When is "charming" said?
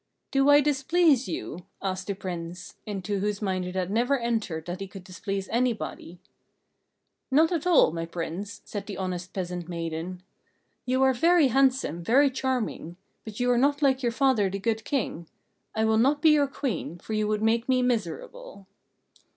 12.31-12.97